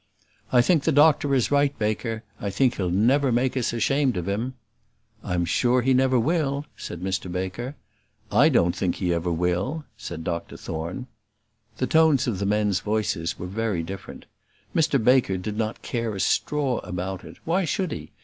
[0.51, 4.27] "I think the doctor is right, Baker, I think he'll never make us ashamed of
[4.27, 4.55] him."
[5.23, 7.75] "I am sure he never will," said Mr Baker.
[8.31, 11.05] "I don't think he ever will," said Dr Thorne.
[11.77, 14.25] The tones of the men's voices were very different.
[14.75, 18.09] Mr Baker did not care a straw about it; why should he?